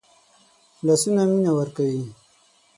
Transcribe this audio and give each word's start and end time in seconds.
لاسونه 0.85 1.23
مینه 1.29 1.51
ورکوي 1.57 2.01